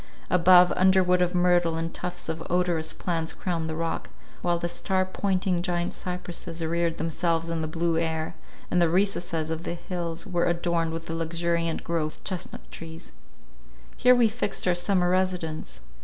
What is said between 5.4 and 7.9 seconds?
giant cypresses reared themselves in the